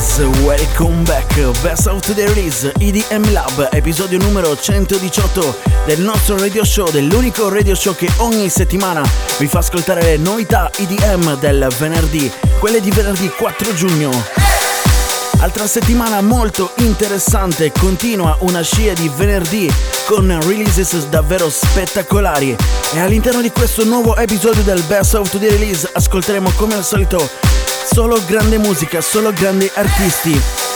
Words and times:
guys, 0.00 0.18
welcome 0.42 1.04
back. 1.04 1.28
Best 1.62 1.86
of 1.86 2.00
the 2.14 2.26
Release 2.28 2.72
EDM 2.78 3.32
Lab, 3.32 3.68
episodio 3.70 4.18
numero 4.18 4.56
118 4.56 5.58
del 5.84 6.00
nostro 6.00 6.38
radio 6.38 6.64
show, 6.64 6.90
dell'unico 6.90 7.50
radio 7.50 7.74
show 7.74 7.94
che 7.94 8.08
ogni 8.16 8.48
settimana 8.48 9.02
vi 9.38 9.46
fa 9.46 9.58
ascoltare 9.58 10.02
le 10.02 10.16
novità 10.16 10.70
EDM 10.74 11.38
del 11.38 11.68
venerdì, 11.78 12.32
quelle 12.58 12.80
di 12.80 12.90
venerdì 12.90 13.28
4 13.28 13.74
giugno. 13.74 14.10
Altra 15.40 15.66
settimana 15.66 16.20
molto 16.22 16.72
interessante, 16.76 17.72
continua 17.72 18.36
una 18.40 18.62
scia 18.62 18.94
di 18.94 19.10
venerdì 19.14 19.70
con 20.06 20.26
releases 20.46 21.06
davvero 21.06 21.48
spettacolari 21.50 22.56
e 22.94 23.00
all'interno 23.00 23.40
di 23.40 23.50
questo 23.50 23.84
nuovo 23.84 24.16
episodio 24.16 24.62
del 24.62 24.82
Best 24.82 25.14
of 25.14 25.30
the 25.38 25.48
Release 25.48 25.88
ascolteremo 25.92 26.52
come 26.56 26.74
al 26.74 26.84
solito 26.84 27.49
solo 27.84 28.20
grande 28.26 28.58
musica, 28.58 29.00
solo 29.00 29.32
grandi 29.32 29.70
artisti. 29.74 30.69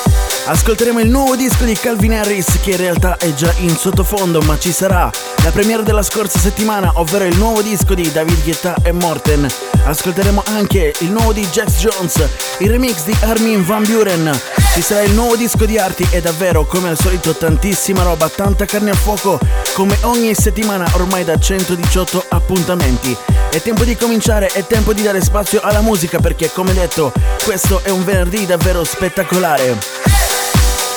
Ascolteremo 0.47 1.01
il 1.01 1.09
nuovo 1.09 1.37
disco 1.37 1.65
di 1.65 1.73
Calvin 1.73 2.13
Harris 2.13 2.61
che 2.61 2.73
in 2.73 2.77
realtà 2.77 3.17
è 3.17 3.33
già 3.33 3.51
in 3.61 3.75
sottofondo 3.75 4.43
ma 4.43 4.59
ci 4.59 4.73
sarà 4.73 5.11
la 5.43 5.51
premiere 5.51 5.83
della 5.83 6.03
scorsa 6.03 6.39
settimana 6.39 6.93
ovvero 6.97 7.25
il 7.25 7.35
nuovo 7.39 7.63
disco 7.63 7.95
di 7.95 8.13
David 8.13 8.45
Guetta 8.45 8.75
e 8.83 8.93
Morten. 8.93 9.47
Ascolteremo 9.85 10.43
anche 10.49 10.93
il 10.99 11.11
nuovo 11.11 11.33
di 11.33 11.47
Jax 11.47 11.79
Jones, 11.79 12.29
il 12.59 12.69
remix 12.69 13.05
di 13.05 13.17
Armin 13.21 13.65
Van 13.65 13.85
Buren. 13.85 14.39
Ci 14.75 14.83
sarà 14.83 15.01
il 15.01 15.13
nuovo 15.13 15.35
disco 15.35 15.65
di 15.65 15.79
Arti 15.79 16.07
e 16.11 16.21
davvero 16.21 16.67
come 16.67 16.91
al 16.91 16.99
solito 16.99 17.35
tantissima 17.35 18.03
roba, 18.03 18.29
tanta 18.29 18.67
carne 18.67 18.91
a 18.91 18.95
fuoco 18.95 19.39
come 19.73 19.97
ogni 20.03 20.35
settimana 20.35 20.87
ormai 20.93 21.25
da 21.25 21.39
118 21.39 22.27
appuntamenti. 22.29 23.17
È 23.49 23.63
tempo 23.63 23.85
di 23.85 23.97
cominciare, 23.97 24.49
è 24.49 24.67
tempo 24.67 24.93
di 24.93 25.01
dare 25.01 25.23
spazio 25.23 25.61
alla 25.63 25.81
musica 25.81 26.19
perché 26.19 26.51
come 26.53 26.75
detto 26.75 27.13
questo 27.45 27.81
è 27.83 27.89
un 27.89 28.05
venerdì 28.05 28.45
davvero 28.45 28.85
spettacolare. 28.85 30.03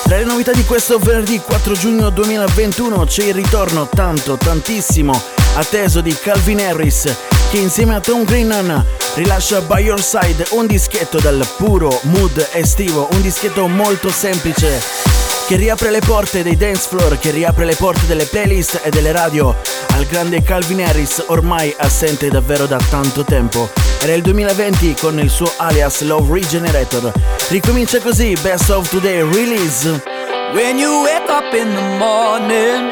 Tra 0.07 0.19
le 0.19 0.23
novità 0.23 0.53
di 0.53 0.63
questo 0.63 0.99
venerdì 0.99 1.37
4 1.37 1.73
giugno 1.73 2.09
2021 2.09 3.03
c'è 3.03 3.25
il 3.25 3.33
ritorno 3.33 3.89
tanto, 3.89 4.37
tantissimo 4.37 5.21
atteso 5.55 5.99
di 5.99 6.15
Calvin 6.17 6.61
Harris 6.61 7.13
che 7.51 7.57
insieme 7.57 7.93
a 7.93 7.99
Tom 7.99 8.23
Grennan 8.23 8.85
rilascia 9.15 9.59
By 9.59 9.83
Your 9.83 10.01
Side 10.01 10.47
un 10.51 10.65
dischetto 10.65 11.19
dal 11.19 11.45
puro 11.57 11.99
mood 12.03 12.47
estivo, 12.53 13.09
un 13.11 13.21
dischetto 13.21 13.67
molto 13.67 14.09
semplice 14.09 14.81
che 15.47 15.55
riapre 15.55 15.91
le 15.91 16.01
porte 16.05 16.43
dei 16.43 16.57
dance 16.57 16.89
floor, 16.89 17.17
che 17.17 17.31
riapre 17.31 17.63
le 17.63 17.75
porte 17.75 18.05
delle 18.05 18.25
playlist 18.25 18.81
e 18.83 18.89
delle 18.89 19.13
radio 19.13 19.55
al 19.93 20.05
grande 20.05 20.43
Calvin 20.43 20.83
Harris 20.83 21.23
ormai 21.27 21.73
assente 21.77 22.27
davvero 22.27 22.65
da 22.65 22.77
tanto 22.89 23.23
tempo. 23.23 23.69
Era 24.01 24.13
il 24.13 24.21
2020 24.21 24.95
con 24.99 25.17
il 25.19 25.29
suo 25.29 25.49
alias 25.55 26.01
Love 26.01 26.33
Regenerator. 26.33 27.13
Ricomincia 27.47 27.99
così 28.01 28.35
Best 28.41 28.69
of 28.69 28.89
Today 28.89 29.21
Release. 29.21 29.87
When 30.53 30.77
you 30.77 31.03
wake 31.03 31.29
up 31.29 31.53
in 31.53 31.73
the 31.73 31.97
morning 31.97 32.91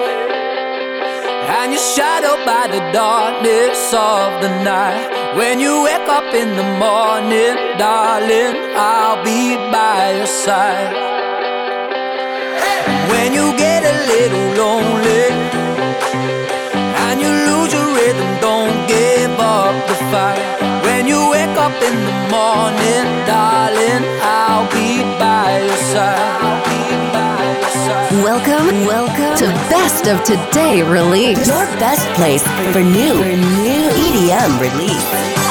and 1.48 1.74
you're 1.74 1.78
shadowed 1.78 2.44
by 2.46 2.68
the 2.72 2.90
darkness 2.92 3.92
of 3.92 4.40
the 4.40 4.50
night. 4.64 5.36
When 5.36 5.60
you 5.60 5.84
wake 5.84 6.08
up 6.08 6.34
in 6.34 6.56
the 6.56 6.64
morning, 6.80 7.78
darling, 7.78 8.56
I'll 8.76 9.22
be 9.24 9.58
by 9.70 10.16
your 10.16 10.28
side. 10.28 11.15
When 13.12 13.34
you 13.34 13.56
get 13.58 13.84
a 13.84 13.96
little 14.14 14.48
lonely 14.62 15.26
and 17.06 17.22
you 17.22 17.32
lose 17.50 17.72
your 17.74 17.88
rhythm, 17.98 18.30
don't 18.42 18.88
give 18.88 19.34
up 19.40 19.76
the 19.88 19.96
fight. 20.12 20.42
When 20.84 21.08
you 21.08 21.20
wake 21.30 21.58
up 21.58 21.76
in 21.90 21.96
the 22.10 22.18
morning, 22.36 23.06
darling, 23.26 24.04
I'll 24.22 24.68
be 24.72 25.04
by 25.20 25.64
your 25.68 25.82
side. 25.94 26.36
Welcome, 28.24 28.86
welcome 28.86 29.38
to 29.38 29.46
Best 29.70 30.08
of 30.08 30.24
Today 30.24 30.82
release. 30.82 31.48
Your 31.48 31.66
best 31.78 32.08
place 32.16 32.44
for 32.74 32.82
new, 32.82 33.14
for 33.18 33.36
new 33.64 33.90
EDM 33.92 34.60
release. 34.60 35.45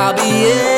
I'll 0.00 0.14
be 0.14 0.22
everything 0.22 0.69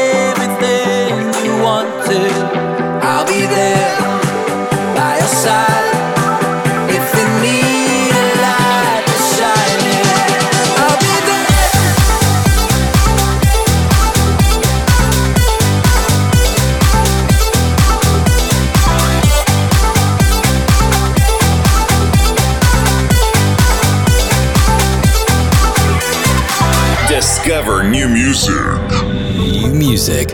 music. 29.92 30.32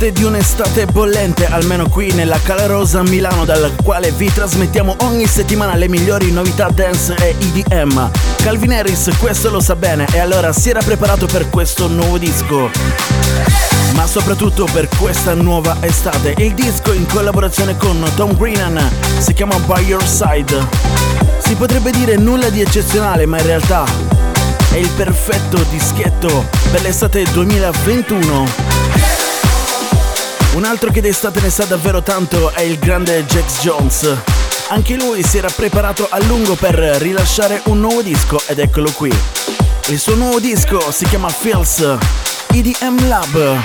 Porte 0.00 0.12
di 0.12 0.24
un'estate 0.24 0.86
bollente, 0.86 1.44
almeno 1.46 1.86
qui 1.90 2.10
nella 2.12 2.40
calorosa 2.42 3.02
Milano, 3.02 3.44
dal 3.44 3.74
quale 3.82 4.10
vi 4.12 4.32
trasmettiamo 4.32 4.96
ogni 5.00 5.26
settimana 5.26 5.74
le 5.74 5.88
migliori 5.88 6.32
novità 6.32 6.70
dance 6.70 7.14
e 7.16 7.36
EDM. 7.38 8.10
Calvin 8.36 8.72
Harris 8.72 9.10
questo 9.18 9.50
lo 9.50 9.60
sa 9.60 9.76
bene 9.76 10.06
e 10.10 10.18
allora 10.18 10.54
si 10.54 10.70
era 10.70 10.80
preparato 10.80 11.26
per 11.26 11.50
questo 11.50 11.86
nuovo 11.86 12.16
disco. 12.16 12.70
Ma 13.94 14.06
soprattutto 14.06 14.66
per 14.72 14.88
questa 14.96 15.34
nuova 15.34 15.76
estate. 15.80 16.34
Il 16.38 16.54
disco 16.54 16.94
in 16.94 17.06
collaborazione 17.06 17.76
con 17.76 18.02
Tom 18.16 18.34
Greenan 18.36 18.90
si 19.18 19.34
chiama 19.34 19.58
By 19.58 19.84
Your 19.84 20.06
Side. 20.06 20.66
Si 21.44 21.54
potrebbe 21.56 21.90
dire 21.90 22.16
nulla 22.16 22.48
di 22.48 22.62
eccezionale, 22.62 23.26
ma 23.26 23.38
in 23.38 23.44
realtà 23.44 23.84
è 24.70 24.76
il 24.76 24.90
perfetto 24.96 25.62
dischetto 25.68 26.46
per 26.70 26.80
l'estate 26.80 27.24
2021. 27.32 28.99
Un 30.52 30.64
altro 30.64 30.90
che 30.90 31.00
d'estate 31.00 31.40
ne 31.40 31.48
sa 31.48 31.64
davvero 31.64 32.02
tanto 32.02 32.50
è 32.50 32.62
il 32.62 32.78
grande 32.78 33.24
Jax 33.24 33.60
Jones. 33.60 34.16
Anche 34.70 34.96
lui 34.96 35.22
si 35.22 35.38
era 35.38 35.48
preparato 35.48 36.08
a 36.10 36.18
lungo 36.24 36.56
per 36.56 36.74
rilasciare 36.74 37.62
un 37.66 37.78
nuovo 37.78 38.02
disco 38.02 38.40
ed 38.46 38.58
eccolo 38.58 38.90
qui. 38.90 39.12
Il 39.86 39.98
suo 39.98 40.16
nuovo 40.16 40.40
disco 40.40 40.90
si 40.90 41.04
chiama 41.04 41.28
Feels 41.28 41.96
EDM 42.52 43.08
Lab. 43.08 43.60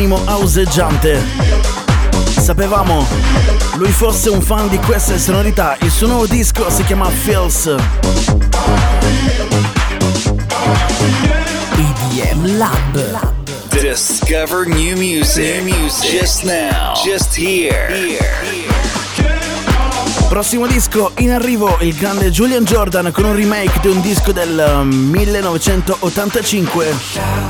Animo 0.00 0.22
auseggiante. 0.24 1.22
Sapevamo 2.38 3.06
lui 3.74 3.90
fosse 3.90 4.30
un 4.30 4.40
fan 4.40 4.70
di 4.70 4.78
queste 4.78 5.18
sonorità, 5.18 5.76
il 5.82 5.90
suo 5.90 6.06
nuovo 6.06 6.26
disco 6.26 6.70
si 6.70 6.82
chiama 6.84 7.10
Feels. 7.10 7.66
EDM 11.76 12.56
Lab. 12.56 13.34
Discover 13.68 14.68
new 14.68 14.96
music. 14.96 15.62
New 15.62 15.78
music. 15.78 16.18
Just 16.18 16.44
now. 16.44 16.94
Just 17.04 17.36
here. 17.36 17.92
here. 17.92 18.70
Prossimo 20.30 20.66
disco 20.66 21.12
in 21.18 21.32
arrivo 21.32 21.76
il 21.80 21.94
grande 21.94 22.30
Julian 22.30 22.64
Jordan 22.64 23.12
con 23.12 23.24
un 23.24 23.34
remake 23.34 23.80
di 23.80 23.88
un 23.88 24.00
disco 24.00 24.32
del 24.32 24.86
1985. 24.86 27.49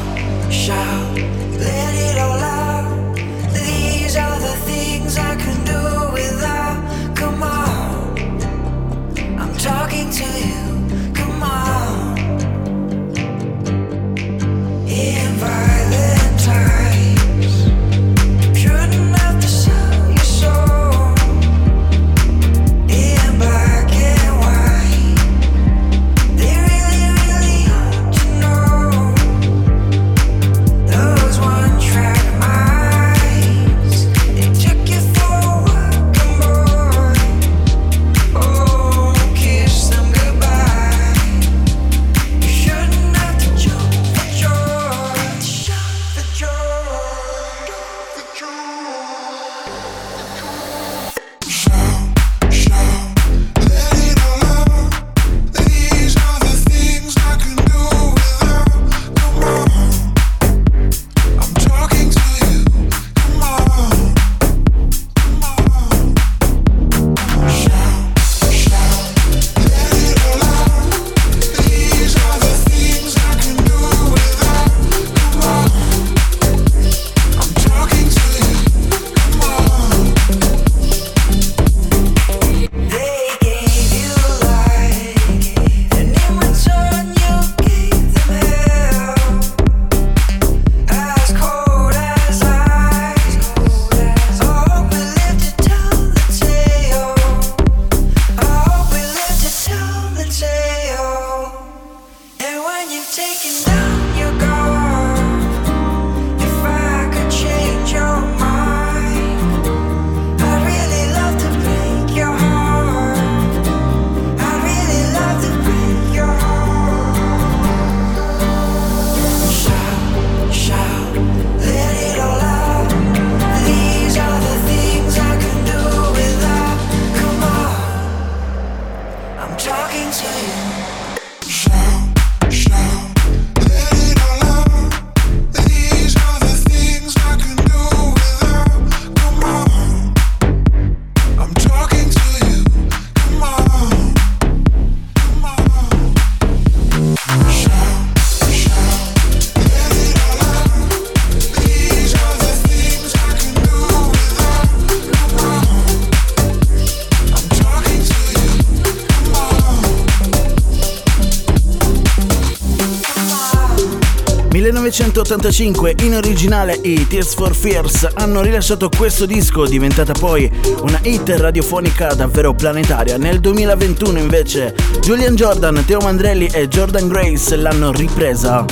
1985 165.00 165.94
in 166.02 166.14
originale 166.14 166.78
i 166.82 167.06
Tears 167.06 167.32
for 167.32 167.54
Fears 167.54 168.06
hanno 168.12 168.42
rilasciato 168.42 168.90
questo 168.94 169.24
disco, 169.24 169.64
diventata 169.64 170.12
poi 170.12 170.50
una 170.82 170.98
hit 171.00 171.26
radiofonica 171.38 172.12
davvero 172.12 172.52
planetaria. 172.52 173.16
Nel 173.16 173.40
2021 173.40 174.18
invece 174.18 174.74
Julian 175.00 175.34
Jordan, 175.34 175.82
Teo 175.86 176.00
Mandrelli 176.00 176.48
e 176.52 176.68
Jordan 176.68 177.08
Grace 177.08 177.56
l'hanno 177.56 177.92
ripresa. 177.92 178.66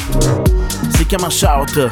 Si 0.90 1.06
chiama 1.06 1.30
Shout. 1.30 1.88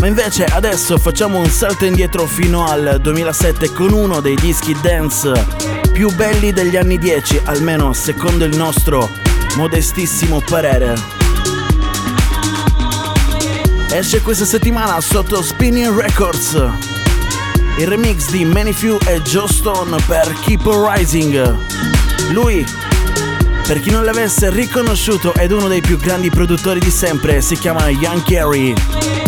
Ma 0.00 0.06
invece 0.08 0.46
adesso 0.46 0.98
facciamo 0.98 1.38
un 1.38 1.48
salto 1.48 1.84
indietro 1.84 2.26
fino 2.26 2.66
al 2.66 2.98
2007 3.00 3.72
con 3.72 3.92
uno 3.92 4.20
dei 4.20 4.34
dischi 4.34 4.76
dance 4.82 5.46
più 5.92 6.12
belli 6.16 6.52
degli 6.52 6.76
anni 6.76 6.98
10, 6.98 7.42
almeno 7.44 7.92
secondo 7.92 8.44
il 8.44 8.56
nostro 8.56 9.08
modestissimo 9.54 10.42
parere 10.44 11.25
esce 13.98 14.20
questa 14.20 14.44
settimana 14.44 15.00
sotto 15.00 15.42
Spinning 15.42 15.98
Records. 15.98 16.52
Il 17.78 17.86
remix 17.86 18.30
di 18.30 18.44
Many 18.44 18.72
Few 18.72 18.98
e 19.06 19.22
Joe 19.22 19.48
Stone 19.48 19.96
per 20.06 20.30
Keep 20.40 20.66
Rising. 20.66 21.56
Lui, 22.30 22.66
per 23.66 23.80
chi 23.80 23.90
non 23.90 24.04
l'avesse 24.04 24.50
riconosciuto, 24.50 25.32
è 25.32 25.46
uno 25.50 25.68
dei 25.68 25.80
più 25.80 25.96
grandi 25.96 26.28
produttori 26.28 26.78
di 26.78 26.90
sempre, 26.90 27.40
si 27.40 27.56
chiama 27.56 27.88
Young 27.88 28.22
Carey. 28.22 29.25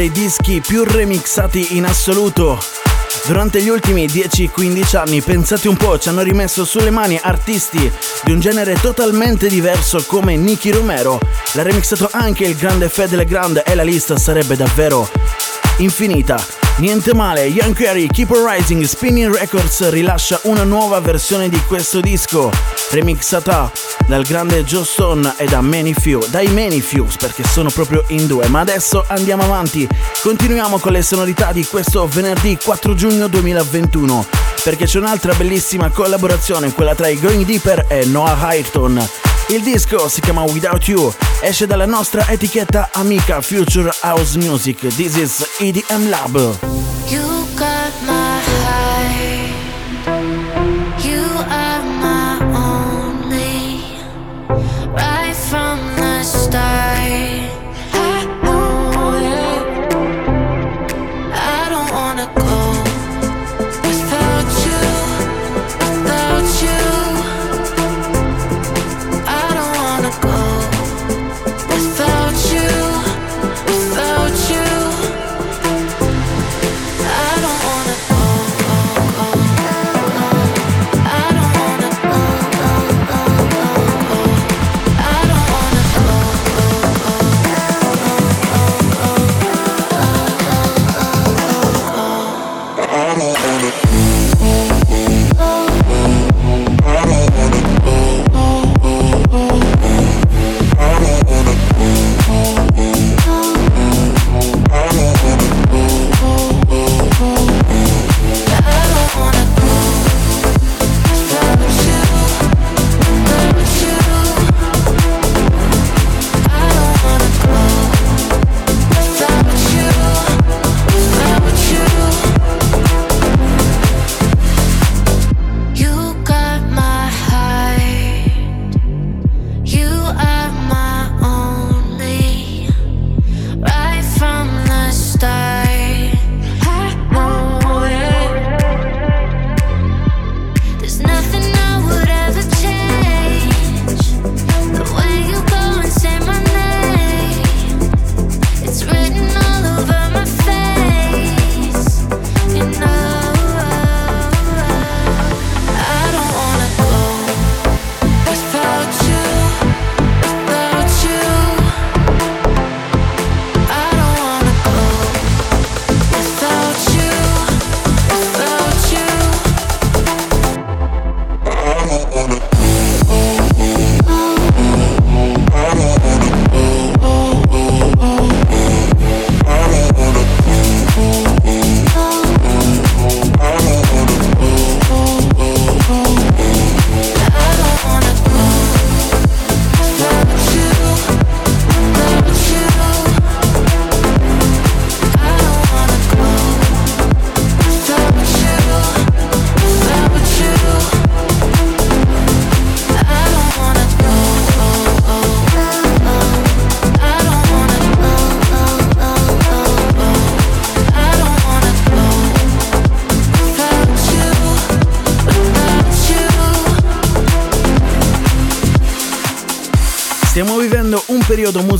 Dei 0.00 0.10
dischi 0.12 0.62
più 0.66 0.82
remixati 0.82 1.76
in 1.76 1.84
assoluto. 1.84 2.58
Durante 3.26 3.60
gli 3.60 3.68
ultimi 3.68 4.06
10-15 4.06 4.96
anni, 4.96 5.20
pensate 5.20 5.68
un 5.68 5.76
po', 5.76 5.98
ci 5.98 6.08
hanno 6.08 6.22
rimesso 6.22 6.64
sulle 6.64 6.88
mani 6.88 7.20
artisti 7.22 7.92
di 8.24 8.32
un 8.32 8.40
genere 8.40 8.80
totalmente 8.80 9.46
diverso 9.48 10.02
come 10.06 10.36
Nicky 10.36 10.70
Romero. 10.70 11.18
L'ha 11.52 11.62
remixato 11.62 12.08
anche 12.12 12.44
il 12.44 12.56
grande 12.56 12.88
Fede 12.88 13.22
Grande 13.26 13.62
e 13.62 13.74
la 13.74 13.82
lista 13.82 14.16
sarebbe 14.16 14.56
davvero 14.56 15.06
infinita. 15.76 16.59
Niente 16.80 17.12
male, 17.12 17.44
Young 17.44 17.74
Carey, 17.74 18.06
Keep 18.06 18.30
on 18.30 18.50
Rising, 18.50 18.82
Spinning 18.84 19.36
Records 19.36 19.90
rilascia 19.90 20.40
una 20.44 20.64
nuova 20.64 20.98
versione 21.00 21.50
di 21.50 21.60
questo 21.66 22.00
disco, 22.00 22.50
remixata 22.92 23.70
dal 24.06 24.24
grande 24.24 24.64
Joe 24.64 24.86
Stone 24.86 25.34
e 25.36 25.44
da 25.44 25.60
Many 25.60 25.92
Few, 25.92 26.26
dai 26.30 26.48
Many 26.48 26.80
Fews 26.80 27.18
perché 27.18 27.44
sono 27.44 27.68
proprio 27.68 28.02
in 28.08 28.26
due, 28.26 28.48
ma 28.48 28.60
adesso 28.60 29.04
andiamo 29.08 29.42
avanti, 29.42 29.86
continuiamo 30.22 30.78
con 30.78 30.92
le 30.92 31.02
sonorità 31.02 31.52
di 31.52 31.66
questo 31.66 32.08
venerdì 32.08 32.56
4 32.56 32.94
giugno 32.94 33.28
2021, 33.28 34.26
perché 34.64 34.86
c'è 34.86 34.98
un'altra 35.00 35.34
bellissima 35.34 35.90
collaborazione, 35.90 36.72
quella 36.72 36.94
tra 36.94 37.08
i 37.08 37.20
Going 37.20 37.44
Deeper 37.44 37.84
e 37.88 38.06
Noah 38.06 38.38
Ayrton. 38.40 39.29
Il 39.50 39.62
disco 39.62 40.08
si 40.08 40.20
chiama 40.20 40.42
Without 40.42 40.86
You, 40.86 41.12
esce 41.40 41.66
dalla 41.66 41.84
nostra 41.84 42.28
etichetta 42.28 42.90
amica 42.92 43.40
Future 43.40 43.90
House 44.02 44.38
Music. 44.38 44.78
This 44.94 45.16
is 45.16 45.56
EDM 45.58 46.08
Lab. 46.08 47.39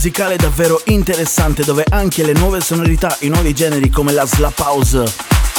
musicale 0.03 0.37
davvero 0.37 0.81
interessante 0.87 1.63
dove 1.63 1.85
anche 1.91 2.25
le 2.25 2.33
nuove 2.33 2.63
sonorità, 2.63 3.15
i 3.21 3.29
nuovi 3.29 3.53
generi 3.53 3.91
come 3.91 4.13
la 4.13 4.25
slap 4.25 4.59
house 4.61 5.05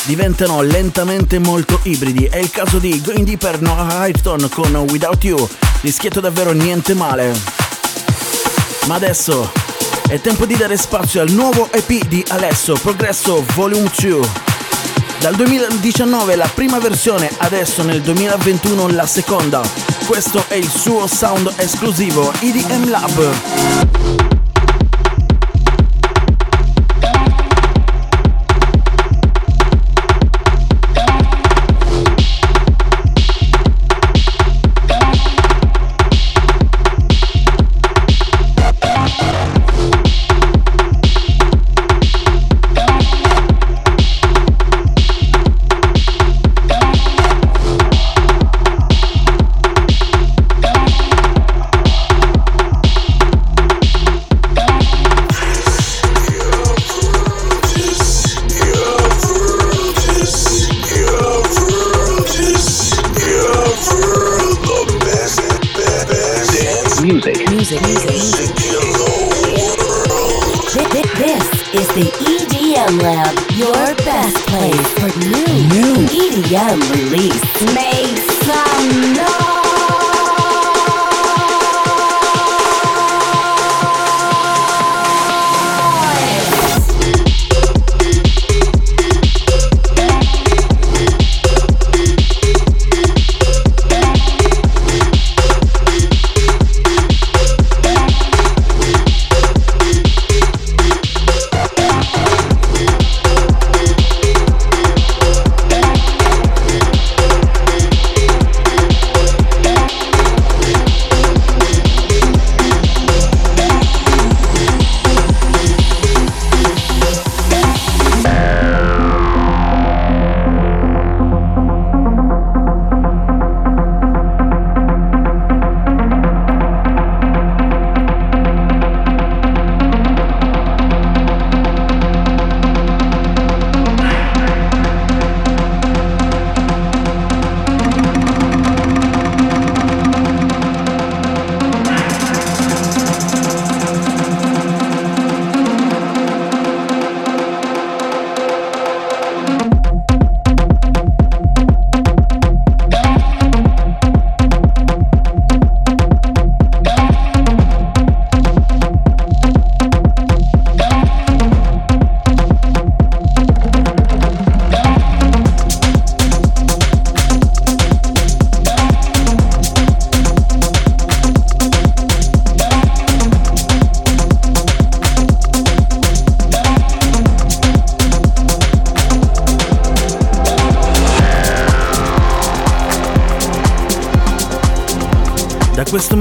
diventano 0.06 0.64
lentamente 0.64 1.38
molto 1.38 1.80
ibridi. 1.84 2.26
È 2.26 2.38
il 2.38 2.50
caso 2.50 2.80
di 2.80 3.00
Going 3.04 3.24
Deeper 3.24 3.62
Noah 3.62 4.08
Hypton 4.08 4.50
con 4.50 4.74
Without 4.90 5.24
You, 5.24 5.48
rischietto 5.82 6.20
davvero 6.20 6.54
niente 6.54 6.96
male. 6.96 7.40
Ma 8.88 8.96
adesso 8.96 9.52
è 10.08 10.20
tempo 10.20 10.48
di 10.48 10.58
dare 10.58 10.76
spazio 10.76 11.22
al 11.22 11.30
nuovo 11.30 11.72
EP 11.72 12.04
di 12.08 12.26
Alesso, 12.30 12.74
Progresso 12.82 13.46
Volume 13.54 13.92
2. 13.96 14.28
Dal 15.20 15.36
2019 15.36 16.36
la 16.36 16.50
prima 16.52 16.80
versione, 16.80 17.30
adesso 17.38 17.84
nel 17.84 18.02
2021 18.02 18.88
la 18.88 19.06
seconda. 19.06 19.62
Questo 20.08 20.44
è 20.48 20.56
il 20.56 20.68
suo 20.68 21.06
sound 21.06 21.54
esclusivo 21.58 22.34
EDM 22.40 22.90
Lab. 22.90 24.21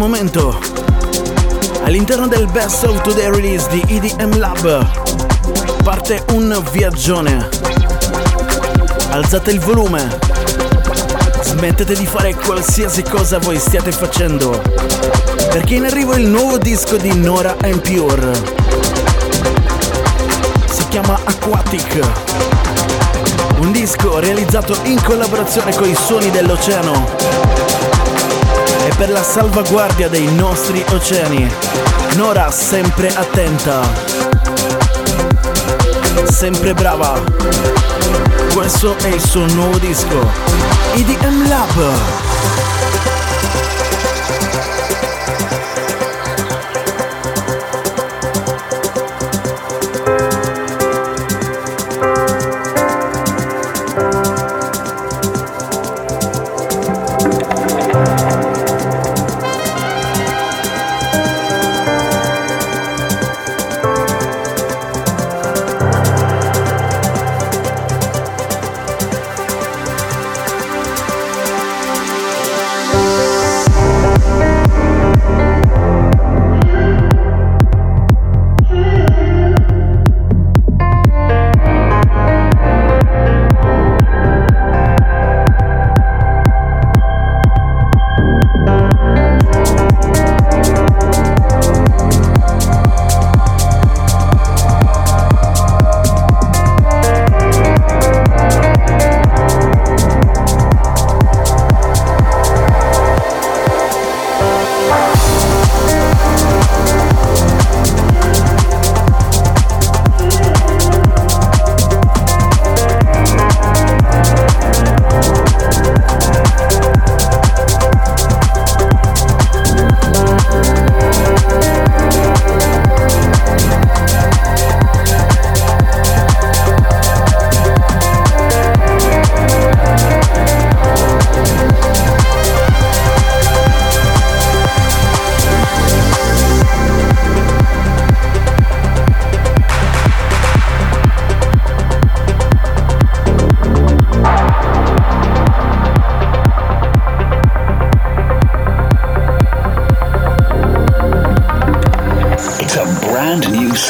Momento 0.01 0.59
all'interno 1.83 2.27
del 2.27 2.47
Best 2.47 2.85
of 2.85 3.03
Today 3.03 3.29
Release 3.31 3.69
di 3.69 3.85
EDM 3.87 4.39
Lab 4.39 4.89
parte 5.83 6.25
un 6.33 6.59
viaggione. 6.73 7.47
Alzate 9.11 9.51
il 9.51 9.61
volume. 9.61 10.19
Smettete 11.43 11.95
di 11.97 12.07
fare 12.07 12.35
qualsiasi 12.35 13.03
cosa 13.03 13.39
voi 13.41 13.59
stiate 13.59 13.93
facendo. 13.93 14.63
Perché 15.51 15.75
in 15.75 15.85
arrivo 15.85 16.15
il 16.15 16.27
nuovo 16.27 16.57
disco 16.57 16.97
di 16.97 17.15
Nora 17.15 17.55
and 17.61 17.81
Pure. 17.83 18.33
Si 20.65 20.89
chiama 20.89 21.21
Aquatic. 21.25 22.09
Un 23.59 23.71
disco 23.71 24.19
realizzato 24.19 24.79
in 24.85 24.99
collaborazione 25.03 25.75
con 25.75 25.91
i 25.91 25.95
suoni 25.95 26.31
dell'oceano 26.31 27.50
per 29.01 29.11
la 29.13 29.23
salvaguardia 29.23 30.11
dei 30.11 30.31
nostri 30.35 30.85
oceani. 30.91 31.51
Nora 32.17 32.51
sempre 32.51 33.09
attenta, 33.09 33.81
sempre 36.29 36.75
brava. 36.75 37.19
Questo 38.53 38.95
è 38.99 39.07
il 39.07 39.23
suo 39.23 39.47
nuovo 39.55 39.79
disco, 39.79 40.31
EDM 40.93 41.49
Lab. 41.49 42.90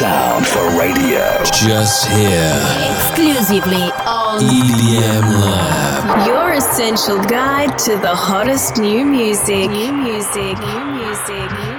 Sound 0.01 0.47
for 0.47 0.79
radio. 0.79 1.21
Just 1.53 2.07
here. 2.07 2.57
Exclusively 2.95 3.85
on 4.09 4.41
EDM 4.41 5.27
Lab. 5.45 6.27
Your 6.27 6.53
essential 6.53 7.23
guide 7.25 7.77
to 7.85 7.91
the 7.97 8.15
hottest 8.15 8.77
new 8.77 9.05
music. 9.05 9.69
New 9.69 9.93
music. 9.93 10.57
New 10.57 10.85
music. 10.97 11.51
New 11.51 11.65
music. 11.65 11.70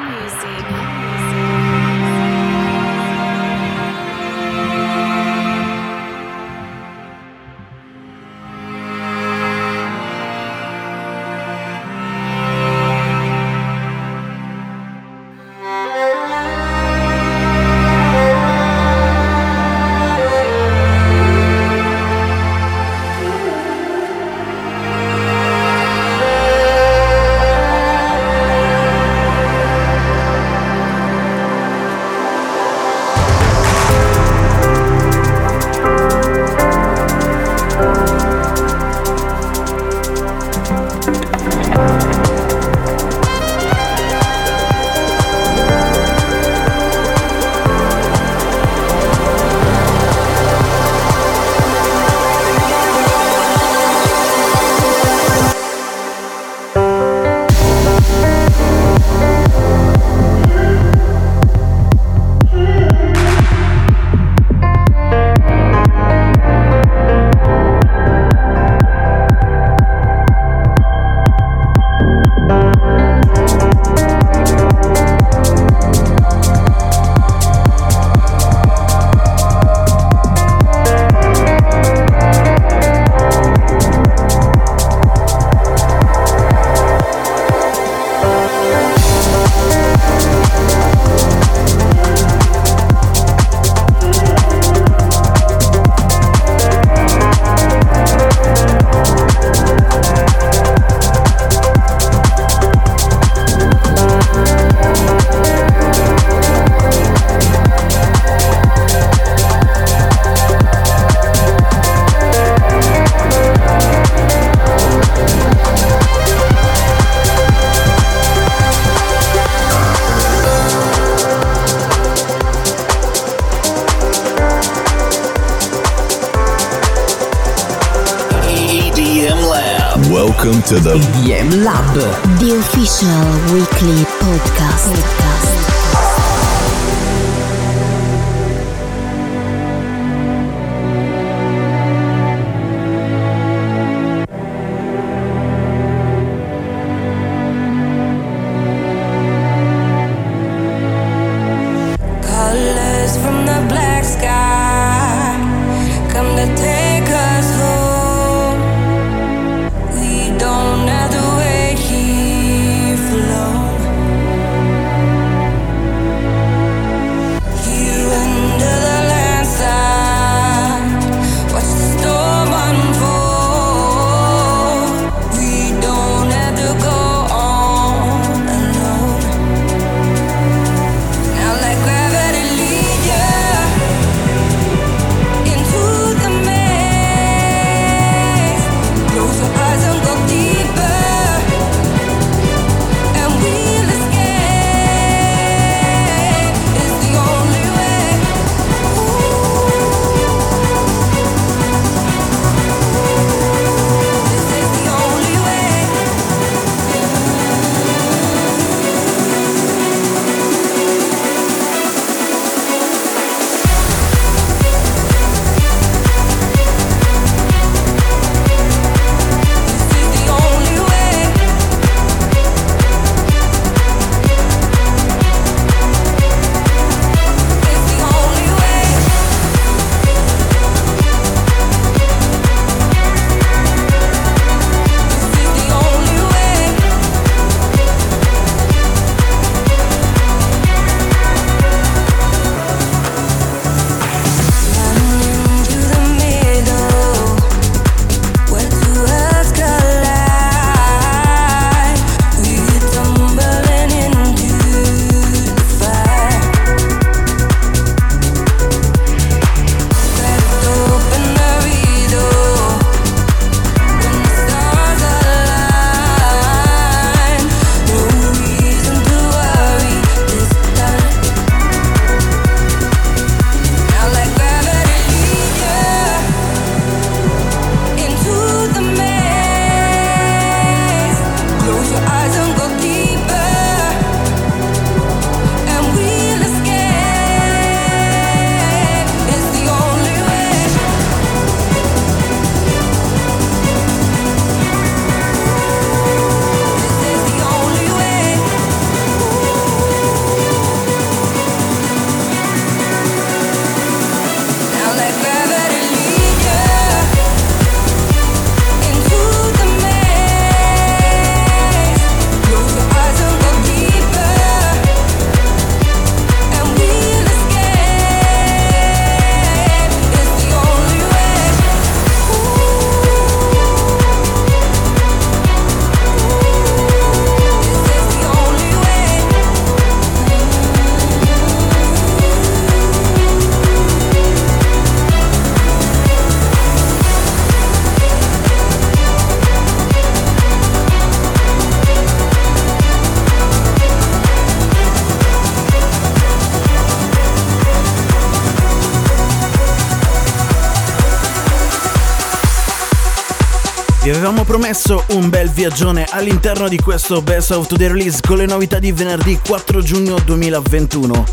Promesso 354.72 355.04
un 355.08 355.28
bel 355.28 355.50
viaggione 355.50 356.06
all'interno 356.08 356.66
di 356.66 356.78
questo 356.78 357.20
Best 357.20 357.50
of 357.50 357.66
the 357.66 357.88
Release 357.88 358.20
con 358.26 358.38
le 358.38 358.46
novità 358.46 358.78
di 358.78 358.90
venerdì 358.90 359.38
4 359.46 359.82
giugno 359.82 360.18
2021. 360.24 361.26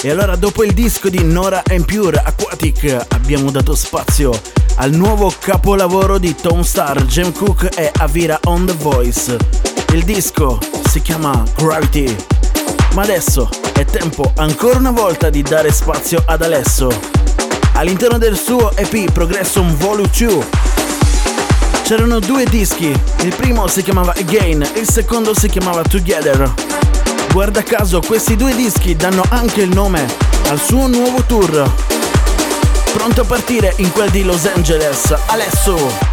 E 0.00 0.10
allora 0.10 0.34
dopo 0.34 0.64
il 0.64 0.72
disco 0.72 1.08
di 1.08 1.22
Nora 1.22 1.62
and 1.68 1.84
Pure 1.84 2.20
Aquatic 2.24 3.06
abbiamo 3.10 3.52
dato 3.52 3.76
spazio 3.76 4.32
al 4.76 4.90
nuovo 4.90 5.32
capolavoro 5.38 6.18
di 6.18 6.34
Tom 6.34 6.62
Star, 6.62 7.04
Jim 7.04 7.30
Cook 7.30 7.68
e 7.78 7.92
Avira 7.98 8.40
on 8.46 8.66
the 8.66 8.72
Voice. 8.72 9.36
Il 9.92 10.02
disco 10.02 10.58
si 10.88 11.00
chiama 11.02 11.40
Gravity. 11.56 12.16
Ma 12.94 13.02
adesso 13.02 13.48
è 13.74 13.84
tempo 13.84 14.32
ancora 14.38 14.80
una 14.80 14.90
volta 14.90 15.30
di 15.30 15.42
dare 15.42 15.70
spazio 15.70 16.20
ad 16.26 16.42
Alesso. 16.42 16.90
All'interno 17.74 18.18
del 18.18 18.36
suo 18.36 18.76
EP 18.76 19.12
Progression 19.12 19.76
Volume 19.76 20.10
2 20.18 20.71
c'erano 21.82 22.18
due 22.18 22.44
dischi, 22.44 22.94
il 23.22 23.34
primo 23.34 23.66
si 23.66 23.82
chiamava 23.82 24.12
Again, 24.16 24.66
il 24.76 24.88
secondo 24.88 25.34
si 25.34 25.48
chiamava 25.48 25.82
Together. 25.82 26.52
Guarda 27.32 27.62
caso, 27.62 28.00
questi 28.00 28.36
due 28.36 28.54
dischi 28.54 28.96
danno 28.96 29.24
anche 29.28 29.62
il 29.62 29.70
nome 29.70 30.06
al 30.48 30.60
suo 30.60 30.86
nuovo 30.86 31.22
tour. 31.24 31.70
Pronto 32.92 33.20
a 33.22 33.24
partire 33.24 33.72
in 33.76 33.90
quel 33.90 34.10
di 34.10 34.22
Los 34.22 34.46
Angeles, 34.46 35.14
Alesso! 35.26 36.11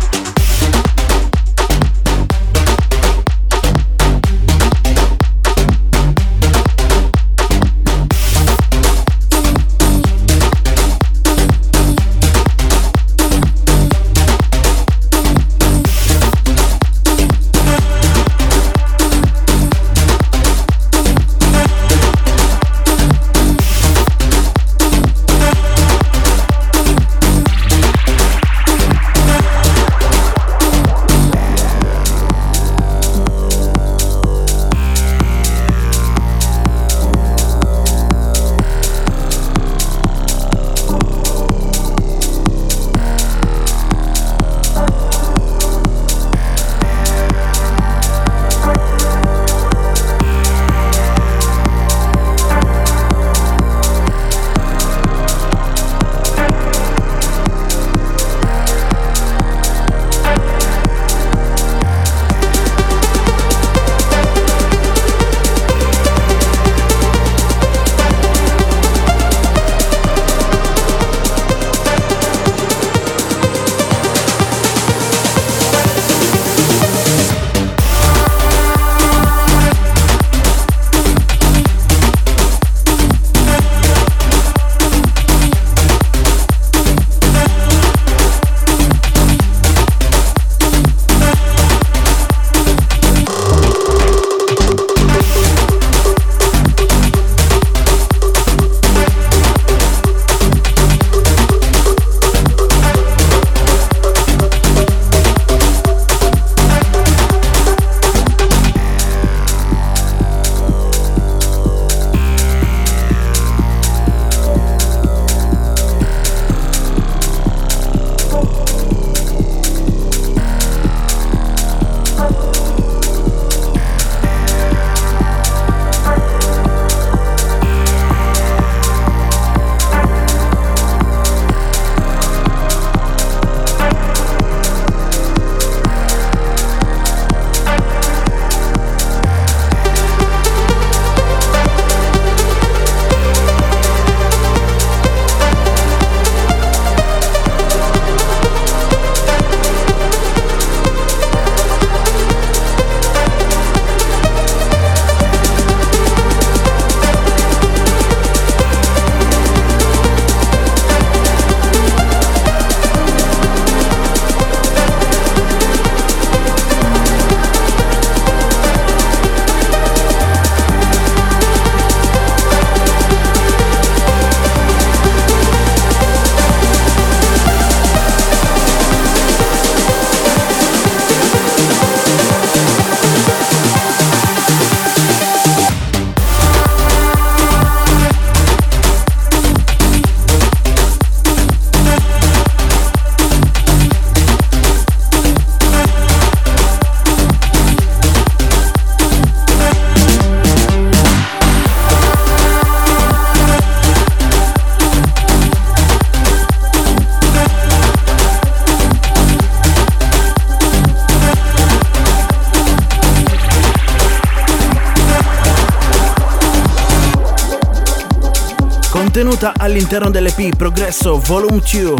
All'interno 219.79 220.09
dell'EP 220.09 220.57
Progresso 220.57 221.19
Volume 221.19 221.61
2. 221.61 221.93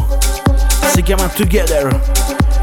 Si 0.93 1.01
chiama 1.01 1.29
Together. 1.29 2.01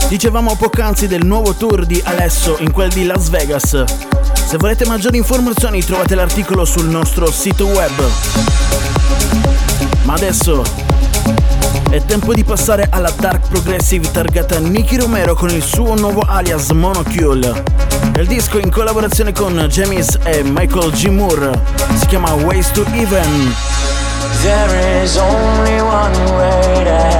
Dicevamo 0.09 0.57
poc'anzi 0.57 1.07
del 1.07 1.25
nuovo 1.25 1.55
tour 1.55 1.87
di 1.87 1.99
Alesso 2.05 2.57
in 2.59 2.71
quel 2.71 2.91
di 2.91 3.07
Las 3.07 3.31
Vegas. 3.31 3.85
Se 4.47 4.57
volete 4.59 4.85
maggiori 4.85 5.17
informazioni 5.17 5.83
trovate 5.83 6.15
l'articolo 6.15 6.67
sul 6.67 6.85
nostro 6.85 7.31
sito 7.31 7.65
web. 7.65 7.93
Ma 10.03 10.13
adesso 10.13 10.63
è 11.89 12.05
tempo 12.05 12.35
di 12.35 12.45
passare 12.45 12.87
alla 12.91 13.11
dark 13.19 13.49
progressive 13.49 14.11
targata 14.11 14.59
Nicky 14.59 14.97
Romero 14.97 15.35
con 15.35 15.49
il 15.49 15.63
suo 15.63 15.95
nuovo 15.95 16.21
alias 16.27 16.69
Monocule. 16.73 17.63
Il 18.17 18.27
disco 18.27 18.59
in 18.59 18.71
collaborazione 18.71 19.33
con 19.33 19.67
Jamis 19.71 20.19
e 20.25 20.43
Michael 20.43 20.91
G. 20.91 21.07
Moore 21.07 21.59
si 21.99 22.05
chiama 22.05 22.35
Ways 22.35 22.71
to 22.73 22.85
Even. 22.93 23.76
There 24.43 25.03
is 25.03 25.17
only 25.17 25.83
one 25.83 26.13
way 26.37 26.85
to 26.85 27.16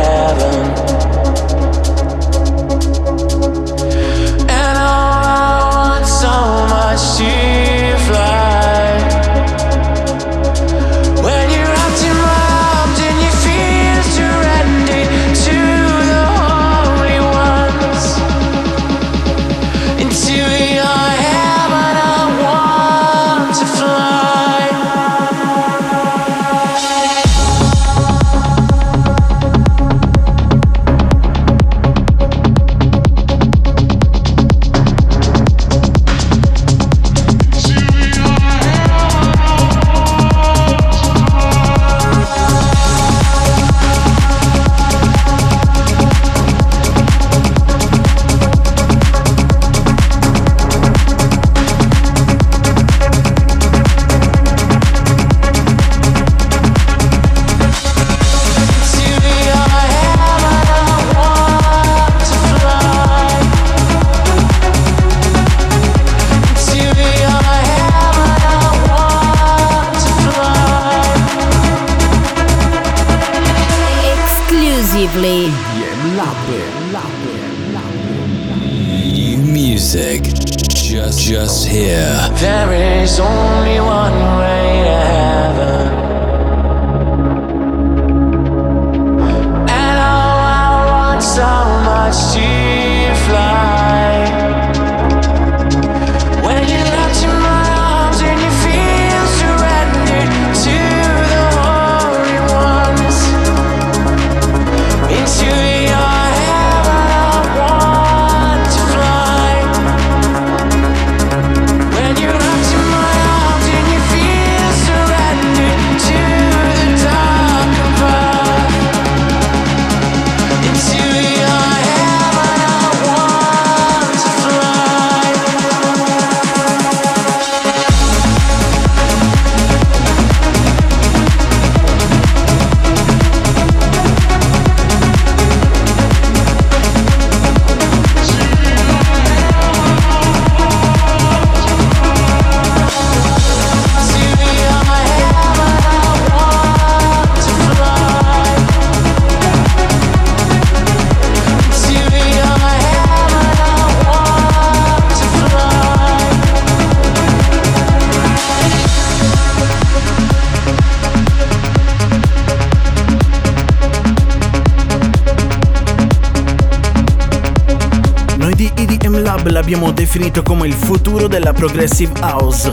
Progressive 171.57 172.13
House, 172.21 172.71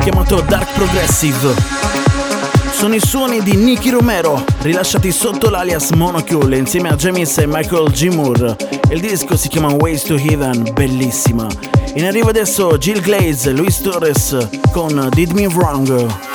chiamato 0.00 0.40
Dark 0.40 0.72
Progressive. 0.72 1.54
Sono 2.72 2.94
i 2.94 3.00
suoni 3.00 3.42
di 3.42 3.54
Nicky 3.54 3.90
Romero, 3.90 4.42
rilasciati 4.62 5.12
sotto 5.12 5.50
l'alias 5.50 5.90
Monocule 5.90 6.56
insieme 6.56 6.88
a 6.88 6.96
James 6.96 7.36
e 7.38 7.46
Michael 7.46 7.90
G. 7.90 8.08
Moore. 8.08 8.56
Il 8.90 9.00
disco 9.00 9.36
si 9.36 9.48
chiama 9.48 9.72
Ways 9.74 10.02
to 10.04 10.16
Heaven, 10.16 10.72
bellissima. 10.72 11.46
In 11.94 12.06
arrivo 12.06 12.30
adesso 12.30 12.76
Jill 12.78 13.00
Glaze, 13.00 13.50
Luis 13.52 13.80
Torres 13.80 14.48
con 14.72 15.08
Did 15.12 15.32
Me 15.32 15.46
Wrong. 15.48 16.31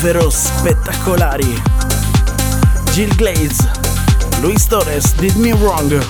davvero 0.00 0.30
spettacolari. 0.30 1.62
Jill 2.92 3.14
Glaze, 3.16 3.70
Luis 4.40 4.66
Torres, 4.66 5.14
Did 5.16 5.34
Me 5.34 5.52
Wrong. 5.52 6.02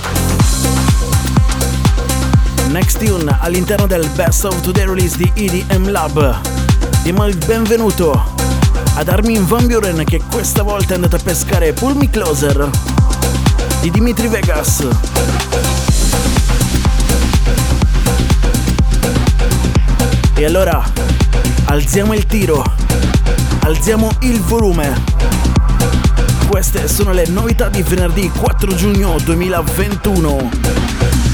Next 2.68 3.04
tune 3.04 3.36
all'interno 3.40 3.88
del 3.88 4.08
Best 4.10 4.44
of 4.44 4.60
Today 4.60 4.84
release 4.84 5.16
di 5.16 5.32
EDM 5.34 5.90
Lab. 5.90 6.40
Diamo 7.02 7.26
il 7.26 7.36
benvenuto 7.44 8.32
ad 8.94 9.08
Armin 9.08 9.44
Van 9.44 9.66
Buren 9.66 10.04
che 10.04 10.22
questa 10.30 10.62
volta 10.62 10.92
è 10.92 10.94
andato 10.94 11.16
a 11.16 11.20
pescare 11.20 11.72
Pull 11.72 11.96
Me 11.96 12.08
Closer 12.08 12.70
di 13.80 13.90
Dimitri 13.90 14.28
Vegas. 14.28 14.86
E 20.36 20.44
allora 20.44 20.80
alziamo 21.64 22.14
il 22.14 22.24
tiro 22.26 22.79
alziamo 23.70 24.10
il 24.22 24.40
volume. 24.40 25.00
Queste 26.48 26.88
sono 26.88 27.12
le 27.12 27.28
novità 27.28 27.68
di 27.68 27.82
venerdì 27.82 28.28
4 28.28 28.74
giugno 28.74 29.16
2021. 29.22 31.29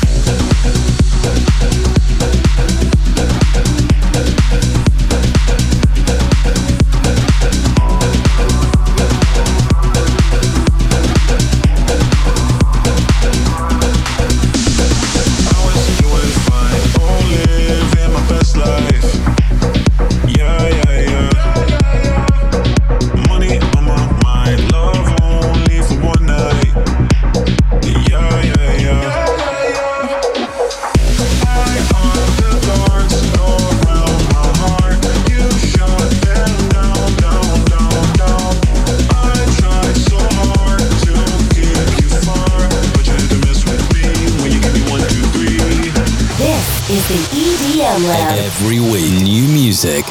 somewhere. 47.97 48.45
Every 48.45 48.81
week, 48.81 49.23
new 49.23 49.49
music. 49.49 50.05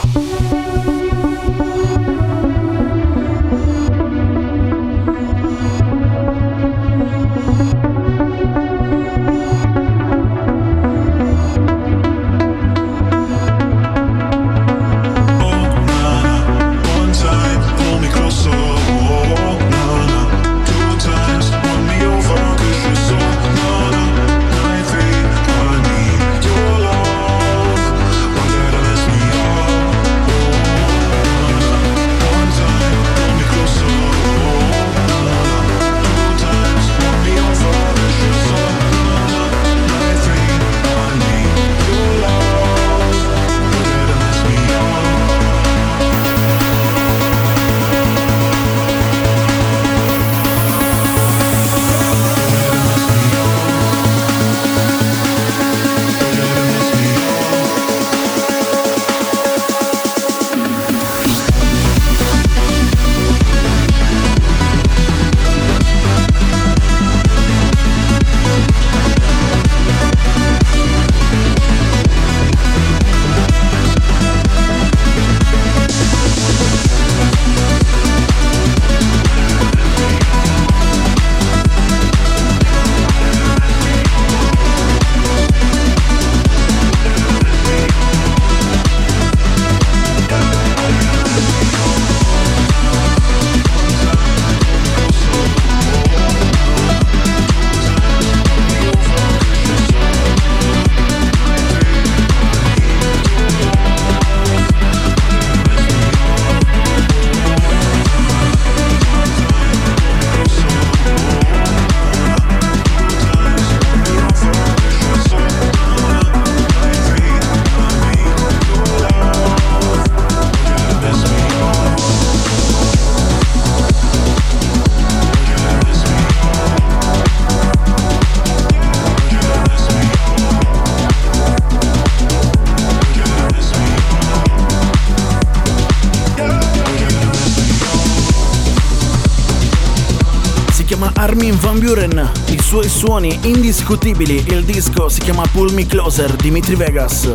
suoni 142.95 143.37
indiscutibili, 143.43 144.41
il 144.47 144.63
disco 144.63 145.09
si 145.09 145.19
chiama 145.19 145.45
Pull 145.51 145.73
Me 145.73 145.85
Closer 145.85 146.33
Dimitri 146.35 146.75
Vegas. 146.75 147.29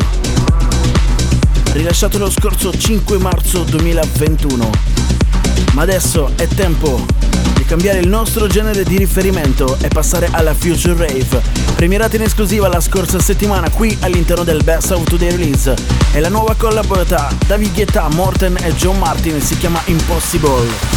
Rilasciato 1.73 2.17
lo 2.17 2.31
scorso 2.31 2.75
5 2.75 3.19
marzo 3.19 3.61
2021. 3.63 4.71
Ma 5.73 5.83
adesso 5.83 6.31
è 6.35 6.47
tempo 6.47 7.05
di 7.53 7.63
cambiare 7.63 7.99
il 7.99 8.07
nostro 8.07 8.47
genere 8.47 8.83
di 8.83 8.97
riferimento 8.97 9.77
e 9.81 9.87
passare 9.87 10.29
alla 10.31 10.55
Future 10.55 10.95
Rave, 10.95 11.43
premierata 11.75 12.15
in 12.15 12.23
esclusiva 12.23 12.67
la 12.67 12.81
scorsa 12.81 13.19
settimana 13.19 13.69
qui 13.69 13.95
all'interno 14.01 14.43
del 14.43 14.63
Best 14.63 14.89
Out 14.89 15.09
Today 15.09 15.29
Release. 15.29 15.75
È 16.11 16.19
la 16.19 16.29
nuova 16.29 16.55
collab 16.55 17.05
tra 17.05 17.31
David 17.45 17.91
Morten 18.15 18.57
e 18.63 18.73
John 18.73 18.97
Martin, 18.97 19.39
si 19.39 19.55
chiama 19.57 19.79
Impossible. 19.85 20.90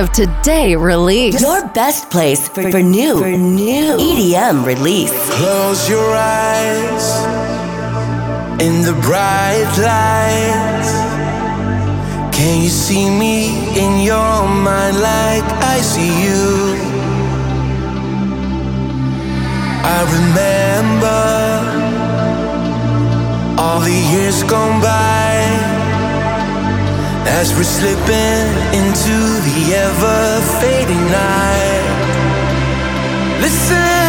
Of 0.00 0.10
Today 0.12 0.76
release. 0.76 1.42
Your 1.42 1.68
best 1.68 2.10
place 2.10 2.48
for, 2.48 2.70
for 2.70 2.82
new, 2.82 3.18
for 3.18 3.36
new 3.36 3.98
EDM 3.98 4.64
release. 4.64 5.12
Close 5.34 5.90
your 5.90 6.14
eyes 6.16 7.06
in 8.62 8.80
the 8.80 8.94
bright 9.02 9.70
lights. 9.76 10.92
Can 12.34 12.62
you 12.62 12.70
see 12.70 13.10
me 13.10 13.48
in 13.78 14.00
your 14.00 14.48
mind 14.48 14.96
like 15.00 15.44
I 15.74 15.80
see 15.82 16.14
you? 16.24 16.76
I 19.84 20.00
remember 20.16 21.20
all 23.60 23.80
the 23.80 24.00
years 24.12 24.42
gone 24.44 24.80
by 24.80 25.79
as 27.26 27.54
we're 27.54 27.62
slipping 27.62 28.46
into 28.72 29.16
the 29.46 29.74
ever 29.74 30.40
fading 30.60 31.04
night. 31.10 31.90
Listen 33.40 33.99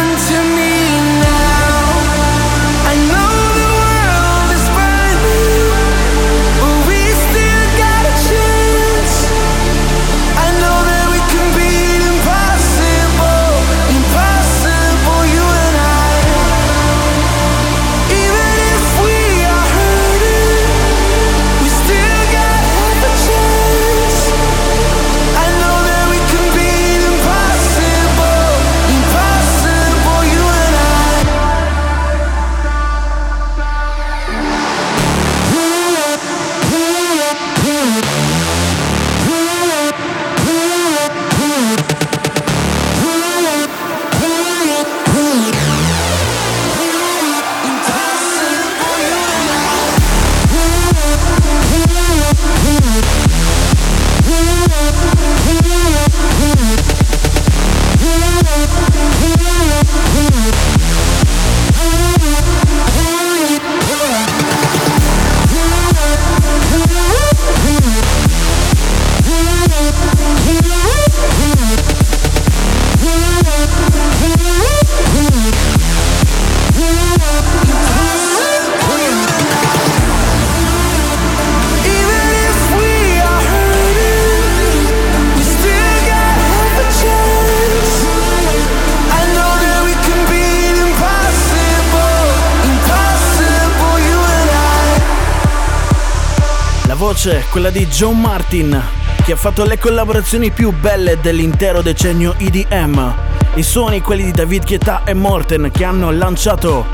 quella 97.52 97.68
di 97.68 97.86
John 97.86 98.18
Martin, 98.18 98.82
che 99.22 99.32
ha 99.32 99.36
fatto 99.36 99.64
le 99.64 99.78
collaborazioni 99.78 100.50
più 100.50 100.72
belle 100.72 101.18
dell'intero 101.20 101.82
decennio 101.82 102.34
EDM. 102.38 103.14
I 103.56 103.62
suoni, 103.62 104.00
quelli 104.00 104.24
di 104.24 104.30
David 104.30 104.64
Guetta 104.64 105.02
e 105.04 105.12
Morten, 105.12 105.68
che 105.70 105.84
hanno 105.84 106.10
lanciato 106.10 106.86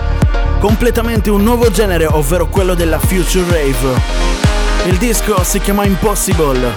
completamente 0.59 1.31
un 1.31 1.45
nuovo 1.45 1.71
genere, 1.71 2.07
ovvero 2.07 2.49
quello 2.49 2.75
della 2.75 2.99
Future 2.99 3.45
Rave. 3.45 4.01
Il 4.87 4.97
disco 4.97 5.45
si 5.45 5.61
chiama 5.61 5.85
Impossible, 5.85 6.75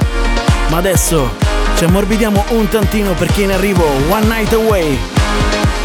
ma 0.68 0.78
adesso 0.78 1.32
ci 1.76 1.84
ammorbidiamo 1.84 2.46
un 2.50 2.68
tantino 2.68 3.14
perché 3.14 3.42
in 3.42 3.52
arrivo 3.52 3.84
One 4.10 4.28
Night 4.28 4.54
Away. 4.54 4.96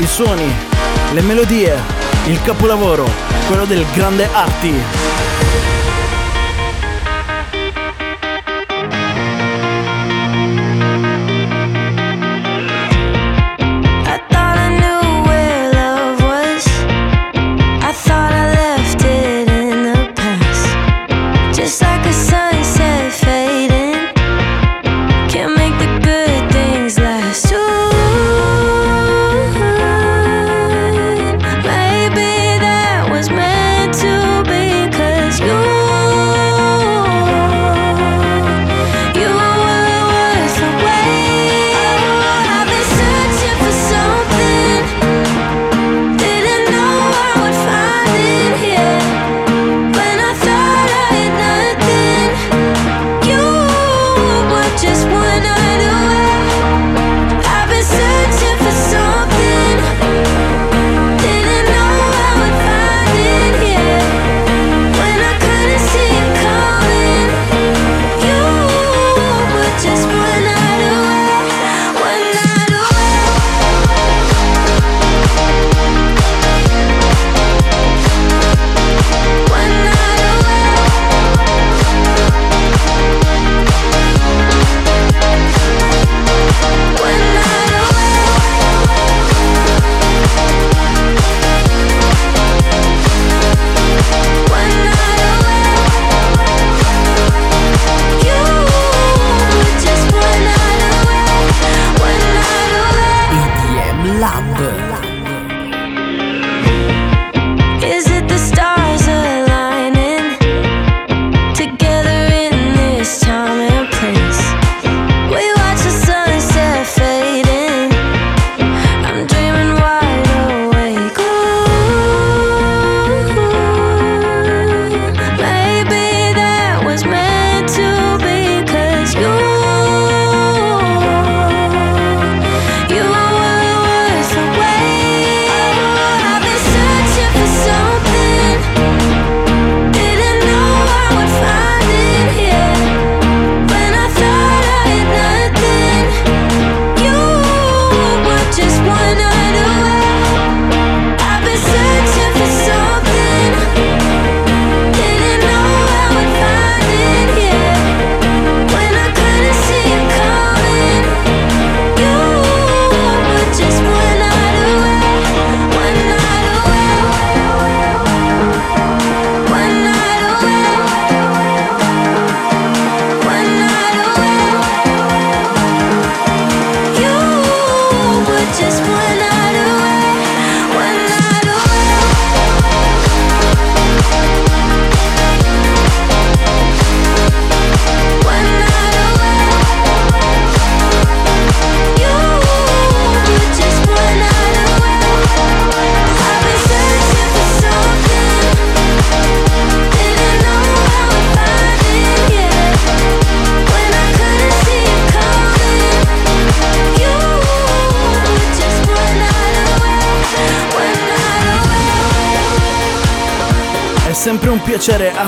I 0.00 0.06
suoni, 0.06 0.54
le 1.14 1.22
melodie, 1.22 1.74
il 2.26 2.42
capolavoro, 2.42 3.08
quello 3.46 3.64
del 3.64 3.86
grande 3.94 4.28
Arti. 4.30 4.74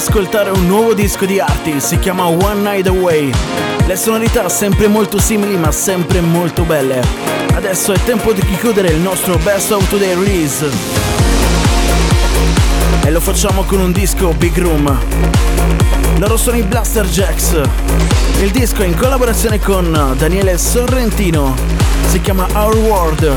Ascoltare 0.09 0.49
un 0.49 0.67
nuovo 0.67 0.95
disco 0.95 1.27
di 1.27 1.39
Arti, 1.39 1.81
si 1.81 1.99
chiama 1.99 2.27
One 2.29 2.63
Night 2.63 2.87
Away. 2.87 3.31
Le 3.85 3.95
sonorità 3.95 4.49
sempre 4.49 4.89
molto 4.89 5.19
simili 5.19 5.55
ma 5.59 5.71
sempre 5.71 6.23
molto 6.23 6.63
belle. 6.63 7.03
Adesso 7.53 7.93
è 7.93 8.03
tempo 8.05 8.33
di 8.33 8.41
chiudere 8.41 8.89
il 8.89 9.01
nostro 9.01 9.37
Best 9.37 9.71
of 9.71 9.87
Today 9.91 10.15
Release. 10.15 10.67
E 13.05 13.11
lo 13.11 13.21
facciamo 13.21 13.65
con 13.65 13.81
un 13.81 13.93
disco 13.93 14.33
Big 14.33 14.59
Room. 14.59 14.99
Loro 16.17 16.39
sono 16.39 16.57
i 16.57 16.63
Blaster 16.63 17.07
Jacks. 17.07 17.61
Il 18.41 18.51
disco 18.51 18.81
è 18.81 18.87
in 18.87 18.97
collaborazione 18.97 19.61
con 19.61 20.15
Daniele 20.17 20.57
Sorrentino. 20.57 21.55
Si 22.09 22.19
chiama 22.23 22.47
Our 22.55 22.77
World. 22.77 23.31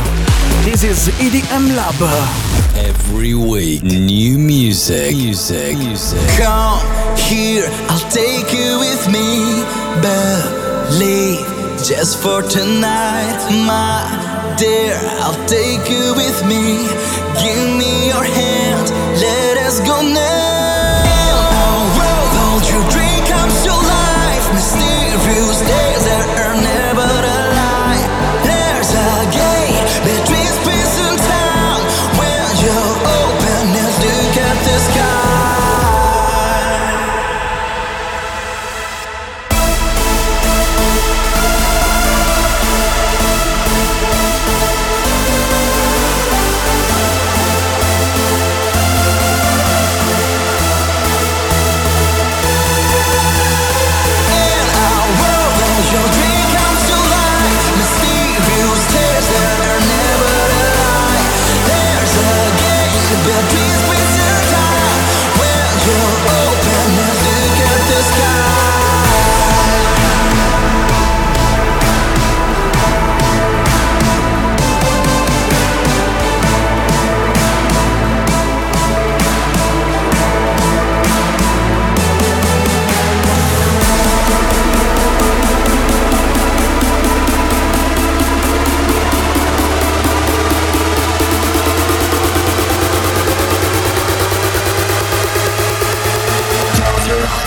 This 0.63 0.83
is 0.83 1.11
EDM 1.17 1.75
Lab. 1.75 2.50
Every 2.93 3.33
week, 3.33 3.83
new 3.83 4.37
music. 4.37 5.15
Music. 5.15 5.77
Music. 5.77 6.19
Come 6.37 6.83
here, 7.15 7.67
I'll 7.87 8.09
take 8.11 8.51
you 8.51 8.79
with 8.85 9.03
me. 9.15 9.63
Believe 10.03 11.39
just 11.87 12.21
for 12.21 12.41
tonight, 12.41 13.39
my 13.65 14.55
dear. 14.59 14.99
I'll 15.23 15.41
take 15.47 15.89
you 15.89 16.13
with 16.21 16.39
me. 16.51 16.63
Give 17.41 17.63
me 17.79 18.07
your 18.07 18.25
hand, 18.25 18.85
let 19.25 19.57
us 19.65 19.79
go 19.87 20.01
now. 20.01 20.50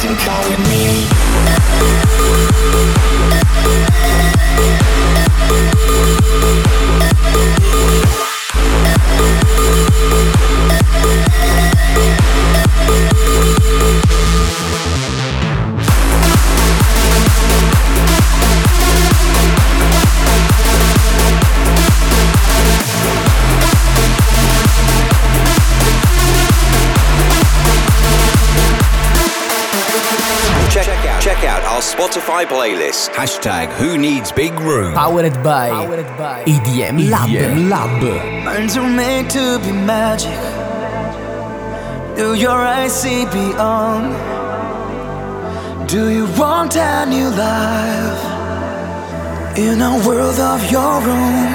Close 0.04 0.22
your 0.26 0.32
eyes 0.32 0.46
and 0.46 0.48
come 0.48 0.50
with 0.50 0.68
me. 6.68 6.73
Spotify 31.94 32.44
playlist. 32.44 33.10
Hashtag 33.10 33.68
Who 33.74 33.96
Needs 33.96 34.32
Big 34.32 34.52
Room. 34.58 34.94
Powered 34.94 35.32
by, 35.44 35.70
EDM 36.44 37.08
Lab. 37.08 37.28
EDM 37.28 37.70
Lab. 37.70 38.02
Minds 38.44 38.76
are 38.76 38.90
made 38.90 39.30
to 39.30 39.60
be 39.60 39.70
magic. 39.70 40.40
Do 42.16 42.34
your 42.34 42.58
eyes 42.74 42.92
see 43.00 43.26
beyond? 43.26 44.10
Do 45.86 46.10
you 46.10 46.26
want 46.36 46.74
a 46.74 47.06
new 47.06 47.30
life 47.30 48.24
in 49.56 49.80
a 49.80 49.94
world 50.04 50.40
of 50.40 50.68
your 50.72 50.98
own? 50.98 51.48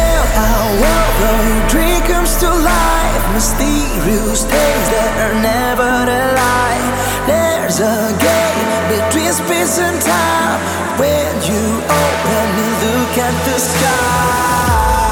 In 0.00 0.24
a 0.48 0.56
world 0.80 1.14
where 1.20 1.42
your 1.50 1.68
dream 1.68 2.00
comes 2.08 2.36
to 2.40 2.48
life, 2.48 3.24
mysterious 3.34 4.44
days 4.44 4.86
that 4.94 5.12
are 5.24 5.36
never 5.52 5.92
a 6.20 6.22
lie. 6.40 6.84
There's 7.26 7.80
a 7.80 8.16
gate 8.18 8.63
between 8.94 9.32
space 9.32 9.78
and 9.78 10.00
time. 10.00 10.60
When 11.00 11.34
you 11.48 11.64
open 11.82 12.46
and 12.62 12.74
look 12.82 13.18
at 13.18 13.34
the 13.46 13.58
sky. 13.58 15.03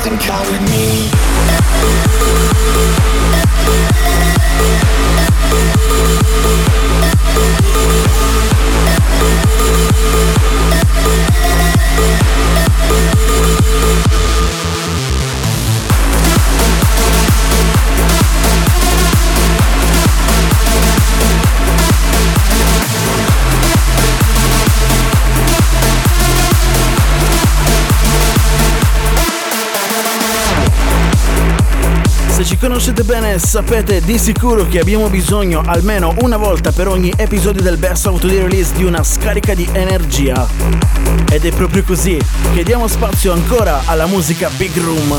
Close 0.00 0.06
your 0.06 0.12
eyes 0.12 0.12
and 0.12 0.20
come 0.20 0.50
with 0.50 0.70
me. 0.70 1.19
Conoscete 32.90 33.02
bene 33.04 33.38
sapete 33.38 34.00
di 34.00 34.18
sicuro 34.18 34.66
che 34.66 34.80
abbiamo 34.80 35.08
bisogno 35.08 35.62
almeno 35.64 36.14
una 36.22 36.36
volta 36.36 36.72
per 36.72 36.88
ogni 36.88 37.12
episodio 37.16 37.62
del 37.62 37.76
Best 37.76 38.06
of 38.06 38.20
the 38.20 38.26
Release 38.26 38.74
di 38.74 38.84
una 38.84 39.04
scarica 39.04 39.54
di 39.54 39.68
energia. 39.72 40.46
Ed 41.30 41.44
è 41.44 41.52
proprio 41.52 41.84
così 41.84 42.18
che 42.52 42.64
diamo 42.64 42.88
spazio 42.88 43.32
ancora 43.32 43.82
alla 43.84 44.06
musica 44.06 44.50
Big 44.56 44.76
Room. 44.78 45.14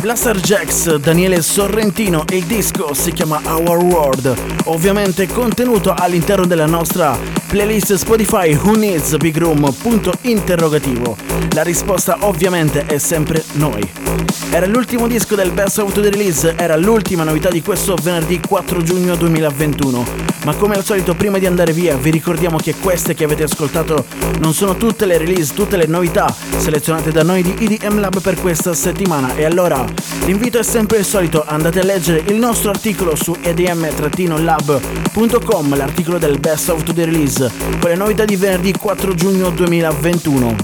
Blaster 0.00 0.38
Jacks, 0.40 0.96
Daniele 0.96 1.40
Sorrentino, 1.40 2.24
il 2.30 2.44
disco 2.44 2.92
si 2.92 3.12
chiama 3.12 3.40
Our 3.44 3.78
World, 3.78 4.34
ovviamente 4.64 5.28
contenuto 5.28 5.94
all'interno 5.96 6.44
della 6.44 6.66
nostra 6.66 7.16
playlist 7.52 7.92
Spotify 7.96 8.54
Who 8.54 8.76
Needs 8.76 9.14
Big 9.18 9.36
Room? 9.36 9.70
Punto 9.82 10.10
interrogativo. 10.22 11.18
La 11.50 11.62
risposta 11.62 12.16
ovviamente 12.20 12.86
è 12.86 12.96
sempre 12.96 13.44
noi. 13.52 13.86
Era 14.50 14.64
l'ultimo 14.64 15.06
disco 15.06 15.34
del 15.34 15.50
Best 15.50 15.76
of 15.78 15.92
the 15.92 16.08
Release, 16.08 16.54
era 16.56 16.76
l'ultima 16.76 17.24
novità 17.24 17.50
di 17.50 17.60
questo 17.60 17.94
venerdì 18.00 18.40
4 18.40 18.82
giugno 18.82 19.16
2021. 19.16 20.30
Ma 20.44 20.54
come 20.54 20.74
al 20.74 20.84
solito 20.84 21.14
prima 21.14 21.38
di 21.38 21.46
andare 21.46 21.72
via 21.72 21.96
vi 21.96 22.10
ricordiamo 22.10 22.56
che 22.56 22.74
queste 22.74 23.14
che 23.14 23.24
avete 23.24 23.44
ascoltato 23.44 24.04
non 24.40 24.52
sono 24.54 24.76
tutte 24.76 25.06
le 25.06 25.16
release, 25.18 25.54
tutte 25.54 25.76
le 25.76 25.86
novità 25.86 26.34
selezionate 26.56 27.12
da 27.12 27.22
noi 27.22 27.42
di 27.42 27.54
EDM 27.58 28.00
Lab 28.00 28.20
per 28.20 28.40
questa 28.40 28.74
settimana 28.74 29.36
e 29.36 29.44
allora 29.44 29.84
l'invito 30.24 30.58
è 30.58 30.64
sempre 30.64 30.98
il 30.98 31.04
solito, 31.04 31.44
andate 31.46 31.78
a 31.78 31.84
leggere 31.84 32.24
il 32.26 32.34
nostro 32.34 32.70
articolo 32.70 33.14
su 33.14 33.36
edm-lab.com, 33.40 34.36
l'articolo 35.76 36.18
del 36.18 36.40
Best 36.40 36.70
of 36.70 36.82
the 36.82 37.04
Release, 37.04 37.41
con 37.80 37.90
le 37.90 37.96
novità 37.96 38.24
di 38.24 38.36
venerdì 38.36 38.72
4 38.72 39.14
giugno 39.14 39.50
2021. 39.50 40.56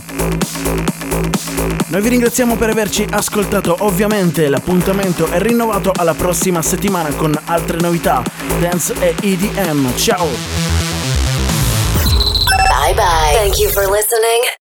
Noi 1.89 2.03
vi 2.03 2.09
ringraziamo 2.11 2.57
per 2.57 2.69
averci 2.69 3.07
ascoltato, 3.09 3.77
ovviamente 3.81 4.49
l'appuntamento 4.49 5.27
è 5.27 5.41
rinnovato 5.41 5.93
alla 5.95 6.15
prossima 6.15 6.61
settimana 6.61 7.09
con 7.15 7.33
altre 7.47 7.79
novità, 7.81 8.23
dance 8.61 8.95
e 9.01 9.15
EDM. 9.23 9.97
Ciao! 9.97 10.27
Bye 12.69 12.95
bye. 12.95 13.33
Thank 13.35 13.59
you 13.59 13.71
for 13.71 13.87
listening. 13.91 14.59